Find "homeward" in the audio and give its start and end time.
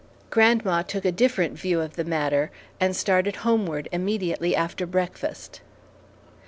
3.45-3.87